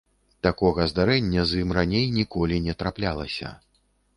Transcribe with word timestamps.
Такога 0.45 0.87
здарэння 0.93 1.43
з 1.51 1.61
ім 1.65 1.75
раней 1.81 2.09
ніколі 2.17 2.59
не 2.69 2.73
траплялася! 2.81 3.55